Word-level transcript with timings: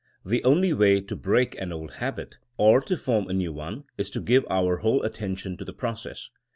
The 0.25 0.43
only 0.43 0.73
way 0.73 0.99
to 0.99 1.15
break 1.15 1.53
an 1.61 1.71
old 1.71 1.97
habit 1.97 2.39
or 2.57 2.81
to 2.81 2.97
form 2.97 3.29
a 3.29 3.33
new 3.33 3.53
one 3.53 3.83
is 3.99 4.09
to 4.09 4.19
give 4.19 4.43
our 4.49 4.77
whole 4.77 5.03
attention 5.03 5.57
to 5.57 5.63
the 5.63 5.73
process. 5.73 6.31